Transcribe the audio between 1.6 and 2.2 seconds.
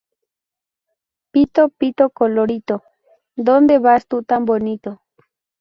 pito,